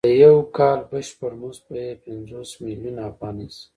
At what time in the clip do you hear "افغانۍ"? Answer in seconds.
3.11-3.47